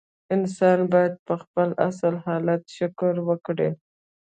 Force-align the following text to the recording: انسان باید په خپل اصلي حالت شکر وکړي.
انسان 0.35 0.79
باید 0.91 1.13
په 1.27 1.33
خپل 1.41 1.69
اصلي 1.87 2.17
حالت 2.25 2.61
شکر 2.77 3.13
وکړي. 3.27 3.69